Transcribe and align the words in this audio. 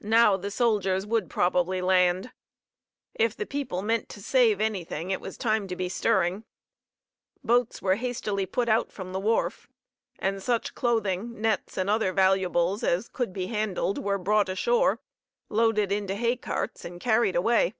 Now 0.00 0.38
the 0.38 0.50
soldiers 0.50 1.04
would 1.04 1.28
probably 1.28 1.82
land. 1.82 2.32
If 3.14 3.36
the 3.36 3.44
people 3.44 3.82
meant 3.82 4.08
to 4.08 4.22
save 4.22 4.58
anything 4.58 5.10
it 5.10 5.20
was 5.20 5.36
time 5.36 5.68
to 5.68 5.76
be 5.76 5.86
stirring. 5.90 6.44
Boats 7.44 7.82
were 7.82 7.96
hastily 7.96 8.46
put 8.46 8.70
out 8.70 8.90
from 8.90 9.12
the 9.12 9.20
wharf, 9.20 9.68
and 10.18 10.42
such 10.42 10.74
clothing, 10.74 11.42
nets 11.42 11.76
and 11.76 11.90
other 11.90 12.14
valuables 12.14 12.82
as 12.82 13.06
could 13.10 13.34
be 13.34 13.48
handled 13.48 13.98
were 14.02 14.16
brought 14.16 14.48
ashore, 14.48 14.98
loaded 15.50 15.92
into 15.92 16.14
hay 16.14 16.36
carts, 16.36 16.86
and 16.86 16.98
carried 16.98 17.36
away. 17.36 17.74